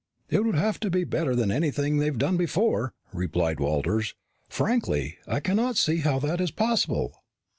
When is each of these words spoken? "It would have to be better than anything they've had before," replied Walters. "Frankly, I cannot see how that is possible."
"It 0.31 0.43
would 0.43 0.55
have 0.55 0.79
to 0.79 0.89
be 0.89 1.03
better 1.03 1.35
than 1.35 1.51
anything 1.51 1.97
they've 1.97 2.19
had 2.19 2.35
before," 2.35 2.95
replied 3.13 3.59
Walters. 3.59 4.15
"Frankly, 4.49 5.19
I 5.27 5.39
cannot 5.39 5.77
see 5.77 5.97
how 5.97 6.17
that 6.17 6.41
is 6.41 6.49
possible." 6.49 7.13